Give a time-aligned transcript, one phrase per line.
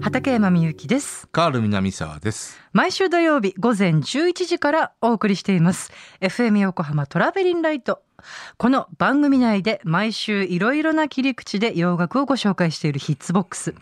[0.00, 1.26] 畠山みゆきです。
[1.32, 2.56] カール南沢です。
[2.72, 5.90] 毎週土曜日午前11時からお送りしています。
[6.20, 8.02] FM 横浜トラベリンライト。
[8.58, 13.74] この番組内で毎週いろいろな切り口で洋楽をご紹介しているヒッツボックス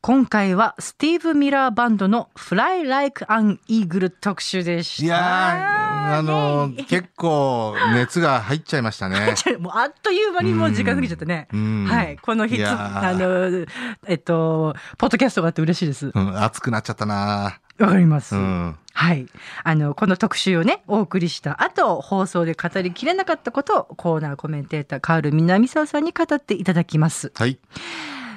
[0.00, 9.34] 今回はスティーブ・ミラーバンドの Fly Like an Eagle 特集でしたいやー、あの結構熱が入っちゃいましたね。
[9.58, 11.48] もうあっという間にもう時間過ぎちゃったね。
[11.52, 12.18] うんはい。
[12.18, 13.66] このヒッツ、いやーあの、
[14.06, 16.12] えっと、ポッドキャストがあって嬉しいです。
[16.14, 17.58] うん、熱くなっちゃったな。
[17.78, 18.34] わかります。
[18.36, 18.76] うん。
[18.92, 19.26] はい。
[19.64, 27.32] あの、この特集をね、お送りした後、放送で語りきれなかったことを、コーナーコメンテーター、カール南沢さんに語っていただきます。
[27.34, 27.58] はい。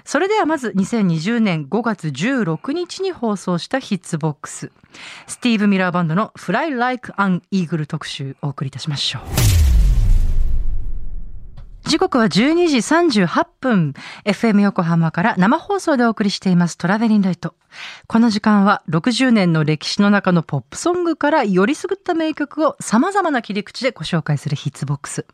[0.09, 4.71] それではまず2020年5月16日に放送したヒッツボックス。
[5.27, 9.21] スティーブ・ミラーバンドの Fly Like an Eagle 特集お送りいたしましょう。
[11.87, 12.29] 時刻は12
[12.65, 13.93] 時38分。
[14.25, 17.53] FM 横浜から生放送でお送りしていますトラベリンライト。
[18.07, 25.27] この時間は60年の歴史の中のポップソングからよりすぐった名曲を様々な切り口でご紹介するヒッツボックス。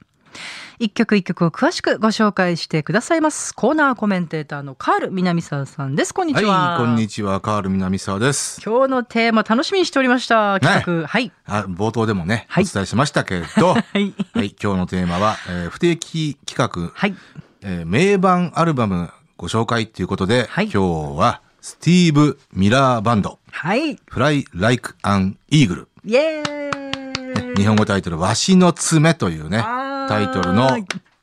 [0.80, 3.53] 一曲一曲を詳しくご紹介してくださいます。
[3.55, 6.14] コーナーコメンテーターのカール南沢さんです。
[6.14, 6.72] こんにちは。
[6.72, 7.39] はい、こんにちは。
[7.39, 8.61] カール南沢です。
[8.66, 10.59] 今日のテーマ楽しみにしておりました。
[10.59, 11.08] 企画。
[11.08, 11.31] はい。
[11.45, 14.08] あ冒頭でもね、はいお伝えしましたけれど、は はい。
[14.08, 14.13] い、
[14.61, 17.16] 今日のテーマは、えー不定期企画、はい。
[17.61, 23.95] えー名盤アルバムご紹介ということで、はい今日はスティーブ・ミラーバンド、はい。
[24.11, 25.88] Fly Like an Eagle。
[26.03, 27.56] イエーイ。
[27.56, 29.59] 日本語タイトル、わしの爪というね、
[30.08, 30.70] タイトルの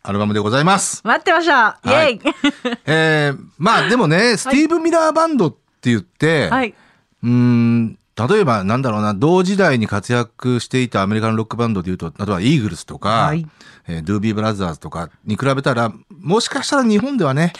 [0.02, 1.00] アルバムでございます。
[1.04, 1.78] 待ってました。
[1.84, 2.34] イエはいーイ。
[2.86, 6.74] えー、まあでもね、スティーブ・ミラーバンドって言って、はい。
[7.22, 13.46] うーん、例えばなんだろうな、同時代に活躍していたアメリカンロックバンドで言うと、例えばイーグルスとか、はい
[13.88, 17.52] えードゥービー・ブラザーズとかに比べたら、もしかしたら日本ではね、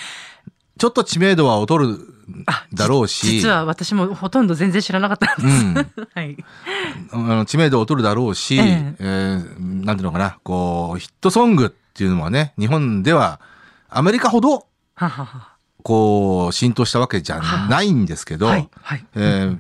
[0.79, 1.99] ちょっと知名度は劣る
[2.73, 5.51] だろうし、実は私もほとんど全然知らなかったんで
[5.85, 6.07] す。
[6.15, 6.37] はい。
[7.13, 13.41] あの知名度を劣るだろうし、えええーなんていうのかな、こう、ヒットソングっていうのはね、日本では
[13.89, 14.67] アメリカほど。
[15.83, 18.69] こう、浸透したわけじゃないんですけど、はい。
[18.83, 19.05] はい。
[19.17, 19.59] えー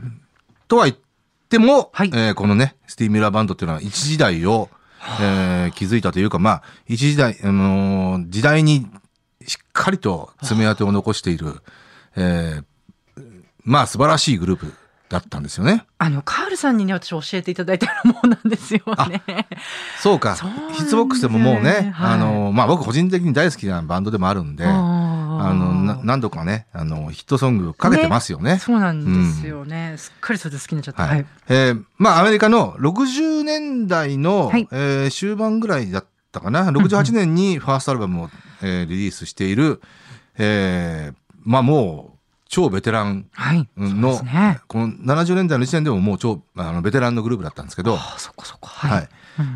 [0.68, 0.96] とは言っ
[1.50, 4.70] ても、はいえーこのね、スティーブ・ミラーバンドっていうのは一時代を、
[5.20, 8.86] えー築いたというか、まあ、一時代、あのー時代に
[9.46, 11.54] しっかりと爪痕を残している、
[12.16, 12.64] えー
[13.64, 14.72] まあ素晴らしいグループ
[15.08, 15.84] だったんですよね。
[15.98, 19.22] あの、カールさんにね、私教えていただいたもんなんですよね。
[20.00, 20.34] そうか。
[20.72, 28.58] ヒッツボックスでももうね、はいあのーまあ僕個人的に大好きなバンドでもあるんで、ああの、な何度かね、あの、ヒットソングかけてますよね。
[28.58, 29.94] そうなんですよね。
[29.96, 31.02] すっかりそれで好きになっちゃった。
[31.04, 31.24] ははいい。
[31.50, 38.30] えーまあ、アメリカの60年代の、はいえー終盤ぐらいだったかな、68年にファーストアルバムを、
[38.62, 39.80] えーリリースしている、
[40.38, 41.14] えー
[41.44, 42.18] まあもう、
[42.48, 43.26] 超ベテラン
[43.76, 44.60] の、ですね。
[44.68, 47.96] この70年代の時点でももう超、あの、ベテランのグループだったんですけど。
[47.96, 47.98] は
[48.60, 49.06] はいい。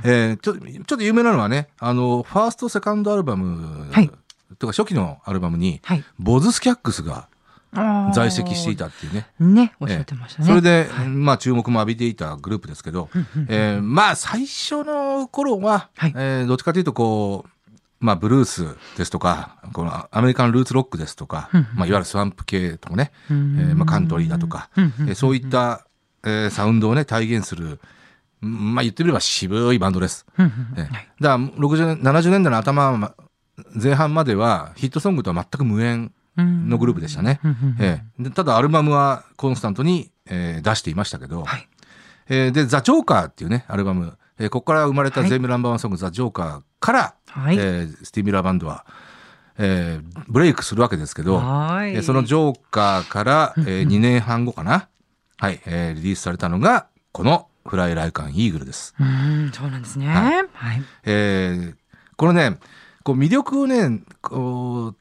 [0.04, 4.10] えーちょっと、ちょっと有名なのはね、あの、ファースト、セカンドアルバム、はい
[4.58, 6.04] とか初期のアルバムに、はい。
[6.18, 7.28] ボズ・スキャックスが
[8.14, 9.26] 在籍していたっていうね。
[9.38, 10.48] ね、おっしゃってましたね。
[10.48, 13.10] それで、はいまあ注目も浴びていたグループですけど、
[13.48, 17.50] えーまあ最初の頃は、はいえーどっちかというとこう、
[18.00, 25.86] まあブルースですとか、このアメリカンルーツロックですとか、まあいわゆるスワンプ系とかね、えうんーまあカントリーだとか、えーそういった、
[26.24, 27.80] えーサウンドをね、体現する、
[28.42, 30.26] うんまあ言ってみれば渋いバンドです。
[30.38, 30.48] えー
[30.78, 33.14] はいだから60年、70年代の頭ま
[33.74, 37.40] 前半まではヒットソングとは全く無縁うんのグループでしたね。
[37.80, 41.66] ええでただアルバムはコンスタントに、えー出していましたけど、はい。
[42.28, 47.56] えーで、ザ・ジョーカーっていうね、アルバム、えーここから生まれたはい全部ナンバーワンソング、ザ・ジョーカーから、はい。
[47.56, 48.84] えースティーミラーバンドは、
[49.58, 51.94] えーブレイクするわけですけど、はい。
[51.94, 54.88] えーそのジョーカーから、え2 年半後かな、
[55.38, 58.94] はい、えーリリースされたのが、このフライ・ライカン・イーグルです。
[59.00, 60.06] うん、そうなんですね。
[60.08, 60.20] は
[60.54, 60.82] はい。
[61.04, 61.74] えー
[62.16, 62.58] このね、
[63.02, 64.94] こう魅力をね、こ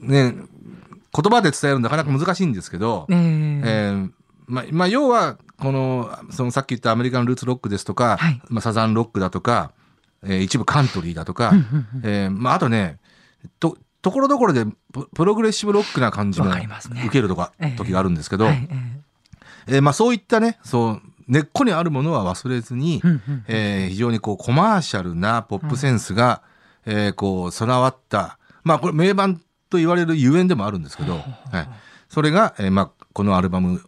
[0.00, 0.44] う、ね、言
[1.30, 4.10] 葉で伝えるのなかなか難しいんですけど、えーえー
[4.46, 9.72] まあ、まあ、要は、この、そのさっき言ったアメリカンルーツロックですとか、はいまあ、サザンロックだとか、
[10.24, 11.52] えー一部カントリーだとか、
[12.02, 12.98] えーまあ、あとね、
[13.60, 23.02] と、ところどころでププログレッシブロックな感じも受けるとか、ええ時があるんですけど、はいええーまあ、そういったね、そう、根っこにあるものは忘れずに、
[23.48, 26.42] えー非常にこうコマーシャルなポップセンスが、
[26.86, 31.18] えーこう備わった、まあこれ名盤と言われるゆえんでもあるんですけど、は
[31.60, 31.68] い、
[32.08, 33.82] それが、えーまあこのアルバム、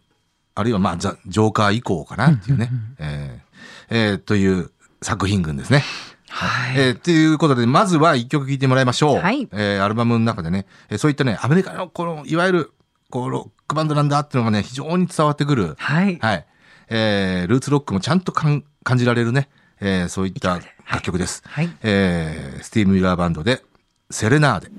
[0.55, 2.69] あるいはまあザ・ジョーカー以降かなっていうね、
[2.99, 5.83] えーえーという作品群ですね。
[6.31, 9.19] はいえーっていうことで、まずは一曲聴いてもらいましょう。
[9.19, 12.71] はいえーアルバムの中でね、えーそういったね、アメリカのこの、いわゆる、
[13.09, 15.75] こう、ロックバンドなんだっていうのがね、非常に伝わってくる。
[15.77, 16.17] はい。
[16.21, 16.45] はい。
[16.89, 19.49] えールーツロックもちゃんとかん感じられるね、
[19.81, 21.43] えーそういった楽曲です。
[21.45, 21.69] はい。
[21.83, 23.61] えースティーブ・ミラーバンドで、
[24.09, 24.71] セレナーデ。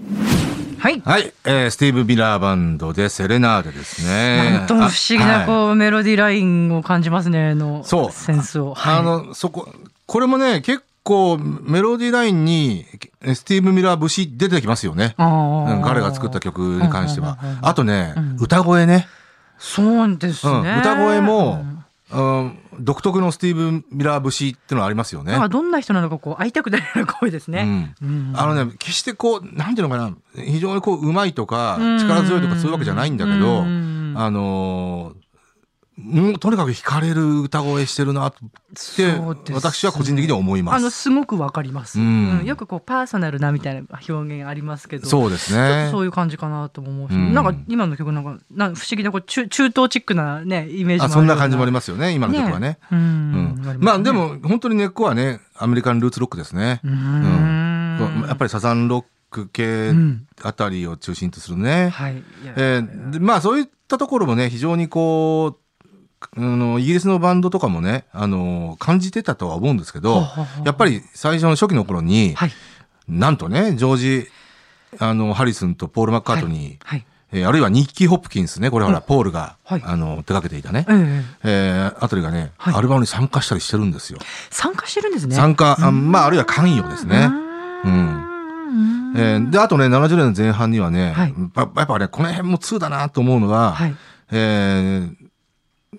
[0.78, 1.00] はい。
[1.04, 4.50] はい、えースティーブ・ミラーバンドで、セレナーデですね。
[4.52, 8.74] なんとも不思議な、あこう、メロディーラインを感じますね、の、そうセンスを。
[8.74, 9.72] はいあの、そこ、
[10.06, 12.86] これもね、結構、メロディーラインに、
[13.22, 15.14] えスティーブ・ミラー節出てきますよね。
[15.16, 17.38] 彼が作った曲に関しては。
[17.62, 19.06] あとねうん、歌声ね。
[19.58, 20.78] そうですうんね。
[20.80, 21.64] 歌声も
[22.12, 27.94] うん、うん独特のスティーブ・ミラー節っていうのはありますよねどんな人なのか、こう、会いたくなるような声ですね。
[28.02, 35.21] うんあのね、決してこう、なんていうのかな、非常にこう、うまいとかうん、力強いとかそういうわけじゃないんだけど、うんあのー
[35.98, 38.38] もうとにかく惹かれる歌声してるなって、
[39.52, 41.02] 私は個人的には思いまあの、す。
[41.02, 45.06] すごくわかります、うんうんよくこう、パーソナルなみたいな表現ありますけど。
[45.06, 45.92] そうですちょっねと。
[45.92, 52.78] そういう感じかなとも思うし、うんなんか今の曲なんか、なん不思議なこう中中東チックなね、イメージもあそんな感じもありまますよね、今の曲はね。
[52.90, 52.96] う。
[52.96, 56.80] うんんりまあねでも、本当に根っこはね、アメリカンルーツロックですね。
[56.84, 61.90] うーんやっぱりサザンロック系うんあたりを中心とするね。
[61.90, 62.22] はい。
[62.56, 65.61] えーでまあそういったところもね、非常にこう、
[66.36, 72.52] あのイギリスのバンドとかもね、あの感じてたとは思うんですけどははは、やっぱり最初の初期の頃に、はい。
[73.08, 74.28] なんとね、ジョージ、
[74.98, 77.04] あの、ハリスンとポール・マッカートニー、はい。
[77.32, 84.18] えーあるいはニッキー・ホップキンスね、これほら、うんポールが、はいあの、手掛けていたね、えええーあたりがね、はいアルバムに参加したりしてるんですよ。
[84.50, 85.34] 参加してるんですね。
[85.34, 87.30] 参加、あまあ、あるいは関与ですね。
[87.84, 88.28] うん。
[89.16, 93.96] えーで、あとね、70年の前半にはね、はいややっぱね、この辺も2だなと思うのは、はい。
[94.30, 95.16] えーね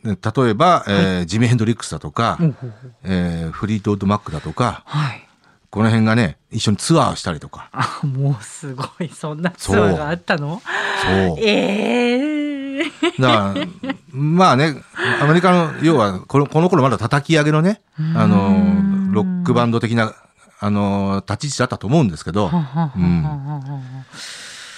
[0.03, 0.11] 例
[0.49, 5.27] えば、えージミー・ヘンドリックスだとか、ほうほうほうえーフリートウッド・マックだとか、はい。
[5.69, 10.61] この辺がね、一緒にツアーをしたりとか、あ、もうすごい、そんなツアーがあったの？
[11.01, 11.39] そう。
[11.39, 12.83] ええ
[13.19, 13.65] だから、
[14.11, 14.75] まあね、
[15.21, 17.81] アメリカの、要はこの、この頃まだ叩き上げのね、
[18.15, 20.13] あの、ロックバンド的な、
[20.59, 22.51] あの、立ち位置だったと思うんですけど、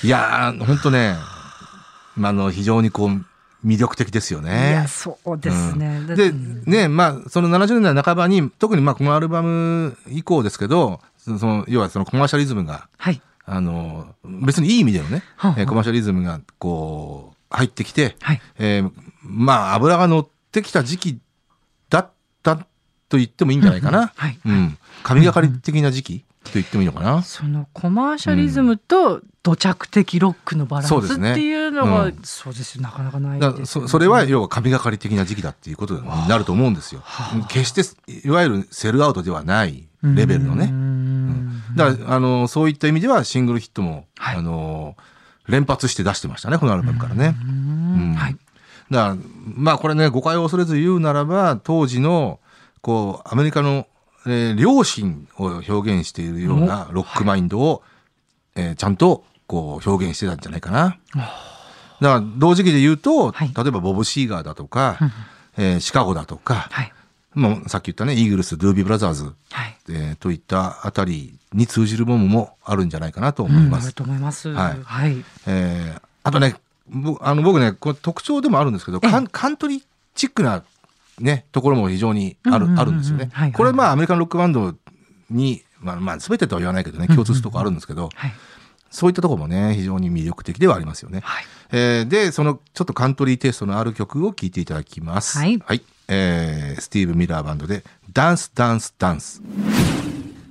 [0.03, 1.15] いやー、ほんとね、
[2.15, 3.25] まああの、非常にこう、
[3.65, 4.87] 魅力的ですよいねや、。
[4.87, 6.01] そうですね。
[6.07, 6.31] だで、
[6.65, 13.21] ね、まあ、その70年代半ばに、特にまあ、このアルバム以降ですけど、その、要はそのコマーシャリズムが、はい。
[13.45, 18.41] あの、別にいい意味でのね、はえーコマーシャリズムが、こう、入ってきて、はい。
[18.59, 18.91] えー
[19.23, 21.19] まあ、油が乗ってきた時期
[21.89, 22.09] だっ
[22.43, 22.57] た
[23.09, 24.11] と言ってもいいんじゃないかな。
[24.15, 24.39] はい。
[24.45, 24.77] うん。
[25.03, 27.23] 神がかり的な時期と言ってもいいのかな？
[27.23, 32.19] そのコマーシャリズムと土着的ロックのバランスっていうのが、うん。
[32.23, 32.81] そうですよ。
[32.81, 33.65] なかなかないね。
[33.65, 37.03] そそれは要は神がかり的な時期だっていうことになると思うんですよ。
[37.49, 40.67] 決していわゆるセルアウトではないレベルのうね。
[40.67, 41.75] ん。
[41.75, 44.37] だからあのそういった意味ではシングルヒットも、はい。
[44.37, 44.95] あの
[45.47, 47.35] 連発して出してましたねこのアルバムからね。
[48.17, 48.37] はい。
[48.89, 52.39] だからまあこれね誤解を恐れず言うならば当時の
[52.81, 53.87] こうアメリカの、
[54.27, 57.83] えー良心を表現しているようなロックマインドを、
[58.55, 60.97] えーちゃんとこう表現してたんじゃないかな。
[61.13, 65.11] だから同時期で言うと、はい例えばボブ・シーガーだとか、うん
[65.57, 66.91] えーシカゴだとか、はい。
[67.33, 69.31] まあ、さっき言ったねイーグルス・ドゥービー・ブラザーズ、は
[69.65, 69.77] い。
[69.89, 73.83] えーといったあたりに通じるものもあるんじゃないかなと思います。
[73.83, 74.49] うんあると思います。
[74.49, 75.25] はいはい。
[75.47, 76.55] えーあとね、
[76.87, 79.83] ぼあの僕ね、これ特徴でもあるんですけど、カンカントリー
[80.15, 80.63] チックな
[81.19, 83.29] ね、ところも非常にある、あるんですよね。
[83.31, 84.75] はいはいこれまあアメリカンロックバンド
[85.29, 88.33] に、まあまあ全てとは言わないけどね、共通するとこあるんですけど、はい。
[88.91, 91.21] そういったところもね、非常に魅力的ではありますよね。
[91.23, 91.45] はい。
[91.71, 95.37] えーで、そのちょっとカントリーテイストのある曲を聴いていただきます。
[95.37, 95.59] はい
[96.07, 99.41] えースティーブ・ミラーバンドで、ダンス、ダンス、ダンス。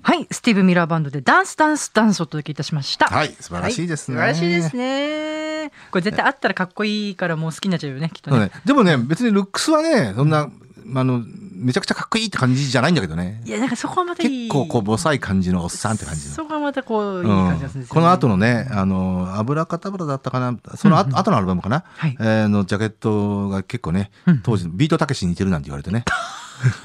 [0.02, 0.26] はい。
[0.30, 3.06] スティーブ・ミラーバンドでダンスダンスダンスをお届けいたしました。
[3.06, 4.18] はい、素晴らしいですね。
[4.18, 5.43] はい素晴らしいですね。
[5.90, 8.36] これ絶対あったらかっこいいからもう好きになっちゃうよね、きっとね。
[8.36, 10.48] そうねでもね、別にルックスはね、そんな、
[10.94, 11.22] あの、
[11.56, 13.50] めちゃくちゃかっこいいって感じじゃないんだけどねい。
[13.50, 14.48] や、なんかそこはまたいい。
[14.48, 16.34] 結構こう、ボサい感じのおっさんって感じの。
[16.34, 26.04] そこはまたこう、いいうん感じがするんですよねこの後のね、あの、油かたぶらだったかな、そのあ、後のアルバムかな、はいえーのジャケットが結構ね、うん当時のビートたけしに似てるなんて言われてね、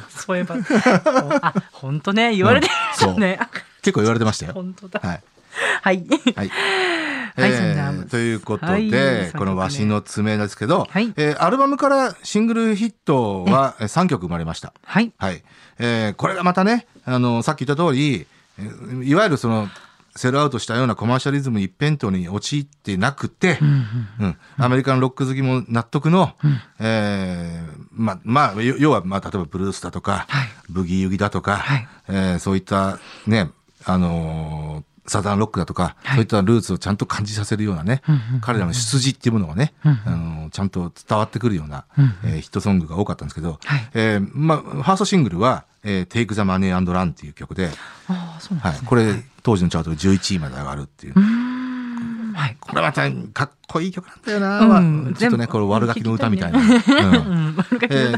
[0.09, 0.55] そういえば、
[1.41, 3.39] あ、本当ね、言われてましたね。
[3.81, 4.53] 結構言われてましたよ。
[4.53, 4.99] 本当だ。
[5.01, 5.23] はい。
[5.81, 6.05] はい。
[6.35, 6.51] はい。
[7.41, 11.13] はいえそんなということで、はいこのわしの爪ですけど、はい。
[11.17, 14.73] えーアルバムからシングルヒットはえー3曲生まれました。
[14.83, 15.11] はい。
[15.17, 15.43] はい。
[15.79, 18.25] えーこれがまたね、あの、さっき言った通り、
[18.57, 19.67] えーいわゆるその、
[20.15, 23.59] セルアウトしたようなコマーシャリズム一辺倒に陥ってなくて、
[24.19, 26.33] うんアメリカンロック好きも納得の、
[26.79, 30.47] えーまあ、まあ、要要は、まあ、例えばブルースだとか、はい。
[30.69, 31.87] ブギーユギだとか、はい。
[32.09, 33.51] えーそういったね、
[33.85, 36.15] あのーサザンロックだとか、はい。
[36.15, 38.01] そういったルーツをちゃんと感じさせるようなね、
[38.41, 41.85] 彼らの出自っていうものがね、あのーちゃんと伝わってくるような、
[42.23, 43.89] えーヒットソングが多かったんですけど、はい。
[43.93, 47.73] えーまあ、ファーストシングルは、えー、Take the Money and Run っていう曲で、ね。、
[48.07, 48.85] はい。
[48.85, 49.13] これ、
[49.43, 51.13] 当時のチャートで11位まで上がるっていう。
[51.15, 52.57] はい。
[52.59, 55.13] これまたかっこいい曲なんだよな、うん。
[55.17, 56.59] ちょっとね、これ悪ガキの歌みたいな。
[56.59, 56.69] ううん。
[56.69, 57.55] うん。
[57.57, 58.08] ー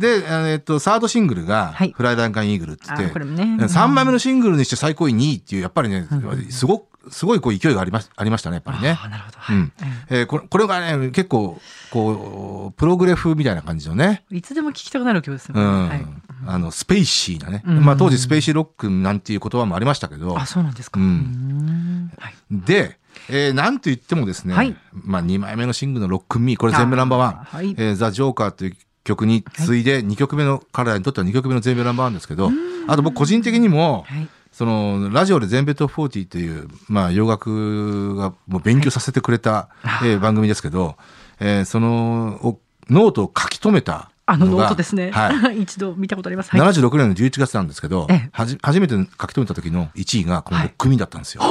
[0.00, 6.08] で、えーっと、サードシングルがはい、 Fly Like an Eagle って言って、あこれもね3枚目のシングルにして最高位2位っていう、やっぱりね、
[6.48, 8.98] すごく、すごいこう勢いがありまありましたね、やっぱりね。
[9.10, 9.38] なるほど。
[9.38, 9.56] はい。
[9.56, 9.72] うん。
[10.08, 15.60] えーこれこれがね、結構、こう、プログレみたいな感じのね、いつでも聞きたくなる曲ですよね。
[15.62, 15.88] うん。
[15.88, 16.06] はい。
[16.46, 17.62] あの、スペイシーなね。
[17.66, 17.84] うん。
[17.84, 20.98] まあ当時スペイシーロックなんていう言葉もありましたけど、あ、そうなんですか。
[20.98, 21.06] うん。
[21.06, 22.12] ん。
[22.18, 22.34] はい。
[22.50, 24.74] で、えーなんと言ってもですね、はい。
[24.92, 27.74] まあ2枚目のシングルの Rock'n Me、これ全米ナンバーワン、はい。
[27.78, 28.76] えー The Joker という
[29.10, 32.50] 曲に次いで2曲目の、彼らにとっては2曲目の全米ナンバーワンですけど、
[32.88, 34.28] あと僕個人的にも、はい。
[34.52, 40.96] そのラジオで全米トップ40という、まあ、洋楽がもう勉強させてくれた、はいえー番組ですけど、
[41.38, 42.58] えーそのお
[42.90, 45.10] ノートを書き留めたあのノートですね。
[45.12, 45.62] はい。
[45.62, 46.50] 一度見たことあります。
[46.50, 46.60] はい。
[46.60, 51.42] 76年の11月なんですけど、ええはじ初めて書き留めた時の1位がこの6組だったんですよ。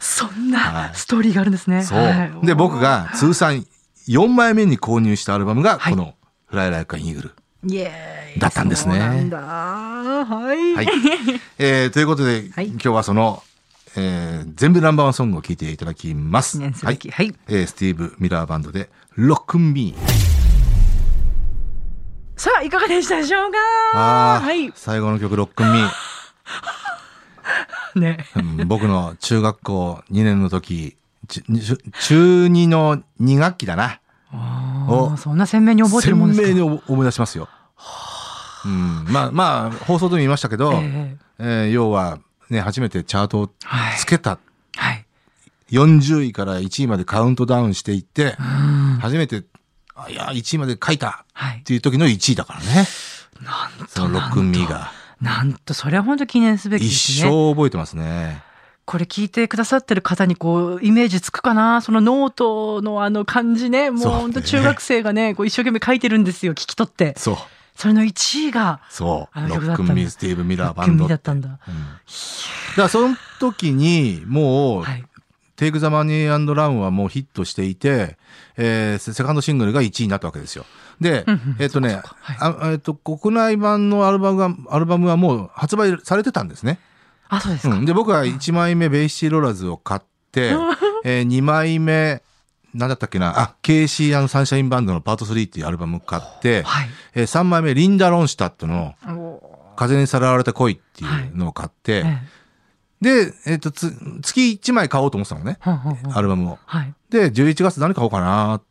[0.00, 1.84] そんはないストーリーがあるんですね。
[2.42, 3.66] で、僕が通算
[4.08, 6.14] 4枚目に購入したアルバムが、はいこの、
[6.46, 7.34] フライライカイーグル。
[8.38, 8.98] だったんですね。
[9.00, 10.74] はい。
[10.74, 10.86] はい。
[11.58, 13.42] えーということで、はい今日はその、
[13.96, 16.58] えー全部ナンバーワンソングを聴いていただきます。
[16.58, 16.98] 記念すはい。
[17.10, 17.34] はい。
[17.48, 19.98] えースティーブ・ミラーバンドで、ロックンミー。
[22.36, 23.58] さあ、いかがでしたでしょうか？
[24.40, 24.72] はい。
[24.76, 25.90] 最後の曲、ロックンミー。
[28.00, 28.24] ね。
[28.36, 30.96] うん僕の中学校2年の時、ち
[31.28, 34.00] 中中2の2学期だな。
[35.18, 36.46] そんな鮮明に覚えてるもんですか？
[36.48, 37.48] 鮮明に思い出しますよ。
[38.64, 42.18] うん、まあまあ放送でも言いましたけど、ええー要は
[42.50, 43.50] ね初めてチャートを
[43.98, 44.38] つけた、
[44.76, 45.06] えはい。
[45.70, 48.98] 40位から1位までカウントダウンしていって、うん。
[49.00, 49.44] 初めて
[49.94, 51.62] あいや1位まで書いたはいっ。
[51.62, 52.86] ていう時の1位だからね
[53.42, 57.30] なんそのロックンミーがなんと、それは本当記念すべきで一すね。
[57.30, 58.42] 生覚えてますね。
[58.88, 61.82] これ聞いてくださってる方にこう、イメージつくかな？
[61.82, 63.90] そのノートのあの感じね。
[63.90, 66.52] もう本当中学生がね、 こう一生懸命書いてるんですよ。
[66.52, 67.12] 聞き取って。
[67.18, 67.36] そう
[67.76, 71.48] それの1位が、そうあのロッ曲だったんだクンミースティーブ・ミラーバン組ドだったんだ。
[71.48, 75.04] うんだからその時にもう、はい。
[75.56, 78.16] テイク・ザ・マニーランはもうヒットしていて、
[78.56, 80.64] えーセセカンドシングルが1位になったわけですよ。
[80.98, 86.78] でうんうん、えっ、とねそうかそうかあえっ、と、国内版のアルバムが、アルバムはもう発売されてたんですね。
[87.28, 87.76] あ、そうですか。
[87.76, 90.00] うん、で、僕は1枚目、ベイ・シティ・ローラーズを買っ
[90.32, 90.54] て、
[91.04, 92.22] え2枚目、
[92.74, 96.88] なんだったっけな、あ、KC& サンシャインバンドのパート3っていうアルバム買って、はい。
[97.14, 102.18] え3枚目、リンダ・ロンシュタットの風にさらわれた恋っていうのを買って、え
[103.00, 103.92] で、えっ、と、つ、
[104.22, 105.70] 月1枚買おうと思ってたのね、え。
[105.70, 106.58] はんはんはんアルバムを。
[106.66, 106.94] はい。
[107.10, 108.62] で、11月何買おうかなっ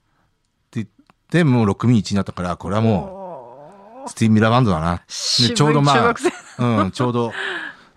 [0.70, 0.88] て言っ
[1.30, 5.02] て、もう6ミ1になったから、これはもう、スティー・ミラーバンドだな。
[5.08, 6.16] ちょうどまあ。
[6.60, 7.32] うん、ちょうど、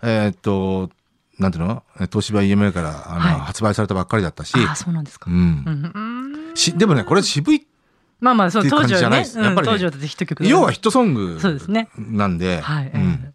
[0.03, 0.89] えーっと、
[1.39, 1.83] なんていうの？
[2.11, 3.39] 東芝 EMA からあの、はい。
[3.39, 5.29] 発売されたばっかりだったし、あ、そうなんですか。
[5.29, 6.51] うん。
[6.55, 7.67] しでもね、これ渋い、
[8.19, 9.73] まあまあ、そう、当時はねうんやっぱりね。
[9.73, 11.89] 当時はヒット曲だ要はヒットソングそうですね。
[11.97, 12.85] なんで、はい。
[12.87, 13.33] ええうん。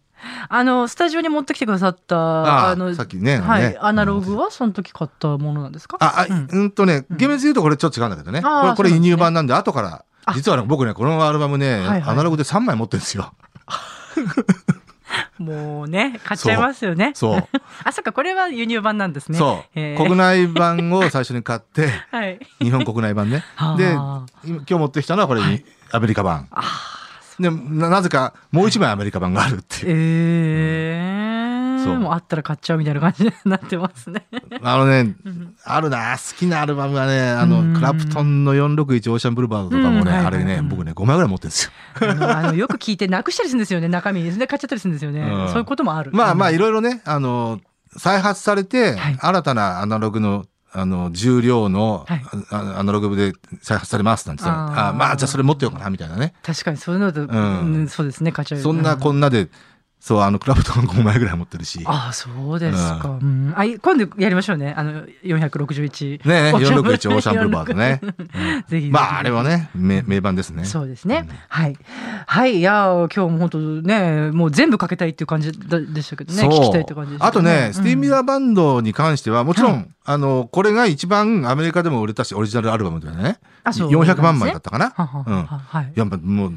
[0.49, 3.77] あの、スタジオに持ってきてくださった、ああの、さっきねはい、ね。
[3.79, 5.97] アナログはその時買ったものなんですか？
[5.99, 8.41] あ、あ、ううんん、とね、厳密に言うとこれちょっと違うんだけどね。
[8.41, 10.33] これ、これ輸入版なんで、後から、あ。
[10.33, 12.01] 実はね僕ね、このアルバムね、はいはい。
[12.03, 13.33] アナログで3枚持ってるんですよ。
[15.37, 17.11] もうね、買っちゃいますよね。
[17.13, 17.47] そう。
[17.83, 19.37] あ、そっか、これは輸入版なんですね。
[19.37, 19.69] そう。
[19.75, 22.39] ええ国内版を最初に買って、 はい。
[22.59, 23.73] 日本国内版ねは。
[23.73, 26.47] あで、今今日持ってきたのはこれ、はいアメリカ版。
[26.51, 26.63] あ
[27.39, 29.91] でな、なぜかもう一枚アメリカ版があるっていう。
[29.95, 31.26] ええ
[31.87, 34.25] そうもうあったら買っちゃうみたいな感じになってますね。
[34.61, 35.15] あのね、
[35.63, 41.71] あるな、好きなアルバムがね、あの、うんクラプトンの461オーシャンブルーバードとかもね、あれね、うん僕ね、5枚ぐらい持ってるんですよ。
[42.29, 44.23] あのよく聞いてなくしたりするんですよね、中身。
[44.23, 45.21] で買っちゃったりするんですよね。
[45.21, 46.11] うんそういうこともある。
[46.13, 47.59] まあまあ、うんいろいろね、あの、
[47.97, 56.33] 再発されて、はい新たなアナログの、あの、重量の、はいあアナログで再発されますなんてあーあまあ、じゃあそれ持ってようかな、みたいなね。
[56.43, 58.61] 確かにそういうのと、んうんそうですね、買っちゃう。
[58.61, 59.47] そんなこんなで、
[59.99, 61.81] そう、あの、クラプトン5枚ぐらい持ってるし。
[61.85, 63.17] ああ、そうですか。
[63.21, 64.73] うん、あ、い今度やりましょうね。
[64.77, 66.27] あの、461。
[66.27, 67.99] ねオーシャンブ461オーシャンブルバードね。
[68.05, 70.65] うんぜひまあ、あれはね、名名盤ですね。
[70.65, 71.25] そうですね。
[71.27, 71.77] うんはい。
[72.25, 72.59] はい。
[72.59, 76.41] いやー、今日も本当ね、もう全部かけたいっていう感じだでしたけどね。
[76.41, 84.85] そう聞きたいって感じあとね、スティーミラーバンドに関しては、もちろん、はいあの、これが一番アメリカでも売れたし、オリジナルアルバムでね、あそう400万枚だったかな。
[84.85, 85.01] う
[85.33, 85.91] んははい。
[85.95, 86.53] やっぱもう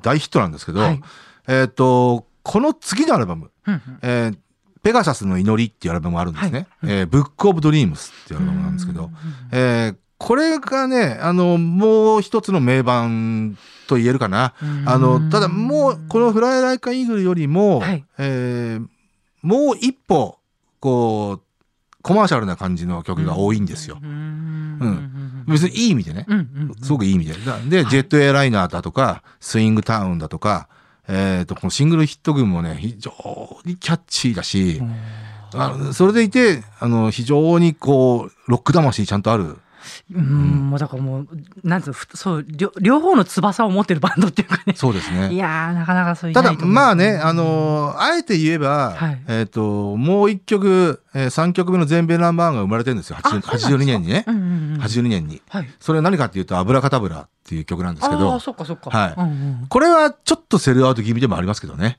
[0.00, 1.02] 大ヒットなんですけど、はい
[1.48, 4.38] えっ、と、この次のアルバム、うんうんえー
[4.82, 6.68] ペガサスの祈りっていうアルバムがあるんですね。
[6.80, 9.10] はいえーブックオブドリームスっていうアルバムなんですけど、
[9.50, 14.54] えーこれがね、あの、もう一つの名盤と言えるかな。
[14.62, 18.86] うんあの、ただもう、このフライライカイーグルよりも、はいえー
[19.42, 20.38] もう一歩、
[20.80, 21.42] こう、
[22.02, 23.98] コマーシャルな感じの曲が多いんですよ。
[24.00, 26.26] うんうん別にいい意味でね。
[26.82, 27.32] すごくいい意味で。
[27.34, 30.68] だで、ジェットエアライナーだとか、スイングタウンだとか、
[31.08, 33.12] えっ、と、このシングルヒット群もね、非常
[33.64, 34.80] にキャッチーだし、
[35.54, 39.58] あのそれでいて、あの、非常にこう、ロック魂ちゃんとある。
[40.14, 41.28] うん、もうだからもう、
[41.64, 44.74] なんつうそう、両両方の翼を持ってるバンドっていうかね。
[44.76, 45.34] そうですいね。
[45.36, 53.16] やー、なかなかそういうただ、まあね、あ、のあえて言えば、はいえっ、と、もう一曲、えー、3曲目の全米ナンバーワンが生まれてるんですよ。
[53.16, 54.24] 80あそうなんですか？82年にね。
[54.26, 54.42] うんうん
[54.74, 55.42] うん、82年に。
[55.48, 55.68] はい。
[55.80, 58.90] それは何かっていうと、アブラカタブラっていう曲なんですけああ、ど、そっかそっか。
[58.90, 61.98] はいうんうん、これはちょっとセルアウト気味でもありますけどね。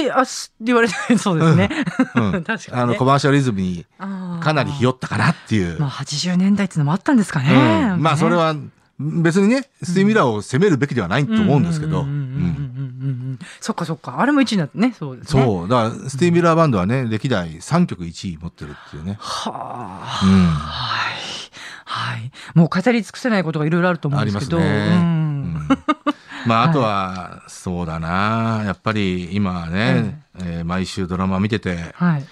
[0.00, 1.70] って、言われて、そうですね。
[2.14, 2.82] うん 確かに、ね。
[2.82, 5.78] あの、コマーシャリズムにかなりひよったかなっていう。
[5.80, 7.92] まあ、80年代っていうのもあったんですかね。
[7.94, 8.54] うんまあ、それは、
[8.98, 12.02] 別にね、スティーミラーを責めるべきではないと思うんですけど。
[12.02, 14.20] うんうんうんうんうんうんうんそっかそっか。
[14.20, 14.94] あれも1位になってね。
[14.98, 15.42] そうですね。
[15.42, 15.44] う。
[15.44, 15.68] そう。
[15.68, 19.18] だから、スティーミラーバンドはね、歴代3曲1位持ってるっていうね。
[19.20, 20.20] はあ。
[20.24, 20.46] うん。
[20.46, 21.36] はい。
[21.84, 22.30] はい。
[22.54, 24.58] もう語り尽くせないことがいろいろあると思うんあですけど。
[24.58, 24.86] りますね。
[24.86, 25.68] ううんん
[26.46, 28.62] まあ、あとは、そうだな。
[28.64, 32.24] やっぱり今ね、えー毎週ドラマ見てて、はい。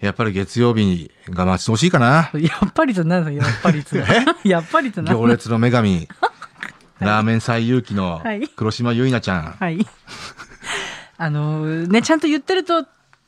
[0.00, 2.30] やっぱり月曜日が待ち遠しいかな。
[2.34, 3.96] やっぱりと何だやっぱりと。
[4.44, 6.08] やっぱりと何 行列の女神、
[7.00, 9.56] ラーメン最勇気のはい黒島結菜ちゃん。
[9.58, 9.86] はい。
[11.16, 12.86] あの、ね、ちゃんと言ってると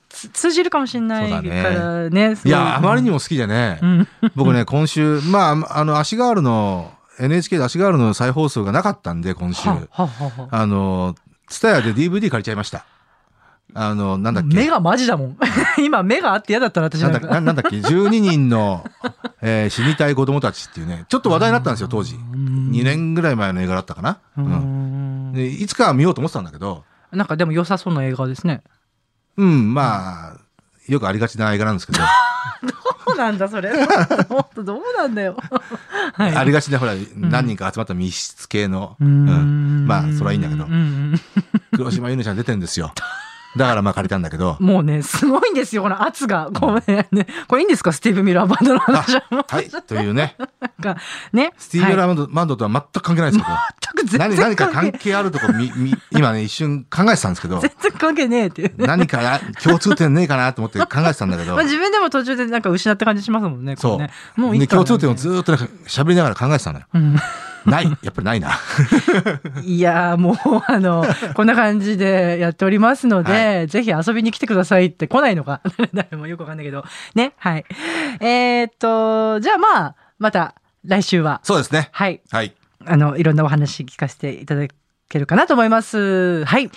[0.08, 2.36] つ通じるかもしれないからね。
[2.44, 3.14] いや、あまりにも。
[3.14, 4.08] も好きでね、うん。
[4.34, 9.68] 僕ね、今週、まあ、あの、足ガールの、NHK で足ガールの再放送がなかったんで、今週。
[9.68, 11.14] ははははあの、
[11.48, 12.84] ツタヤで DVD 借りちゃいました。
[13.74, 14.54] あの、なんだっけ？
[14.56, 15.36] 目がマジだもん。
[15.82, 17.22] 今目があって嫌だったな、私ななん。
[17.22, 18.84] だななんだっけ ?12 人の、
[19.42, 22.14] えー死にたい子供たちっていうね、ちょっと話題になったんですよ、当時。
[22.16, 24.18] 2年ぐらい前の映画だったかな。
[24.36, 28.62] ううんんでいつかは見ようと思ってたんだけど、なんかでも良さそうな映画ですね。
[29.36, 30.36] うん、まあ、
[30.90, 31.98] よくありがちな映画なんですけど、
[33.06, 33.70] どうなんだ、それ。
[34.28, 35.36] 本当どうなんだよ。
[36.14, 36.36] はい。
[36.36, 39.84] ありがちなほら、何人か集まった密室系の、ううん。
[39.84, 40.66] んまあ、それはいいんだけど。
[41.76, 42.92] 黒島ゆなちゃん出てんですよ。
[43.56, 46.50] だからまあ借りたんだけど、もうね、すごいんですよ、この圧が。
[46.52, 47.26] ごめんね。
[47.48, 49.24] これいいんですか、スティーブ・ミラーバンドの話は。
[49.48, 50.36] はい、というね、
[50.78, 51.00] なんか
[51.32, 51.52] ね？
[51.58, 53.56] スティーブ・ラはいバンド,、バンドとは全く関係ないですけど、
[53.96, 58.86] 全く全何然何か関関係係あるとこみみ今ね、一瞬考えてたんですけど、全然関係ねえっていうね。
[58.86, 63.74] 何かな共通点ねえかなと思って考えてたんだけどまあ、、自分でも途中でなんか失った感じしますもんね。
[63.74, 63.98] こそう。
[63.98, 66.86] ね、もういいでかな共通点をずーっとなんか喋りながら考えてたのよ。
[66.94, 67.16] うん
[67.66, 67.86] ない。
[68.02, 68.58] やっぱりないな。
[69.62, 75.60] いやーもうあのこんな感じでやっておりますので、はぜひ遊びに来てくださいって来ないのか
[75.92, 77.32] 誰もよくわかんないけどね？
[77.38, 77.64] はい
[78.20, 81.88] えーっとじゃあまあまた来週はそうですね。
[81.92, 82.54] はいはい。
[82.86, 84.66] あのいろんなお話聞かせていただ
[85.10, 86.44] けるかなと思います。
[86.46, 86.70] はい。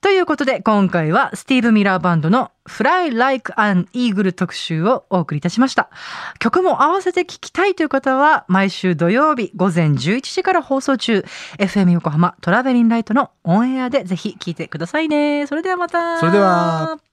[0.00, 5.90] ということで今回はスティーブ・ミラーバンドの Fly Like an Eagle 特集をお送りいたしました。
[6.38, 11.24] 曲も合わせて聴きたいという方は毎週土曜日午前11時から放送中
[11.58, 15.46] FM 横浜トラベリンライトのオンエアでぜひ聴いてくださいね。
[15.46, 16.18] それではまた。
[16.18, 17.09] それでは。